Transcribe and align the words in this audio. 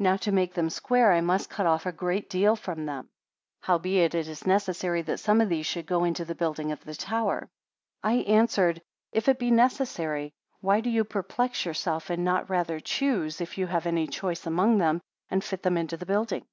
Now 0.00 0.16
to 0.16 0.32
make 0.32 0.54
them 0.54 0.68
square, 0.68 1.12
I 1.12 1.20
must 1.20 1.48
cut 1.48 1.64
off 1.64 1.86
a 1.86 1.92
great 1.92 2.28
deal 2.28 2.56
from 2.56 2.86
them; 2.86 3.08
howbeit, 3.60 4.16
it 4.16 4.26
is 4.26 4.44
necessary 4.44 5.00
that 5.02 5.20
some 5.20 5.40
of 5.40 5.48
these 5.48 5.64
should 5.64 5.86
go 5.86 6.02
into 6.02 6.24
the 6.24 6.34
building 6.34 6.72
of 6.72 6.82
the 6.82 6.96
tower. 6.96 7.48
77 8.02 8.34
I 8.34 8.36
answered; 8.42 8.82
If 9.12 9.28
it 9.28 9.38
be 9.38 9.52
necessary, 9.52 10.32
why 10.60 10.80
do 10.80 10.90
you 10.90 11.04
perplex 11.04 11.64
yourself, 11.64 12.10
and 12.10 12.24
not 12.24 12.50
rather 12.50 12.80
choose, 12.80 13.40
if 13.40 13.56
you 13.58 13.68
have 13.68 13.86
any 13.86 14.08
choice 14.08 14.44
among 14.44 14.78
them, 14.78 15.00
and 15.30 15.44
fit 15.44 15.62
them 15.62 15.78
into 15.78 15.96
the 15.96 16.04
building. 16.04 16.44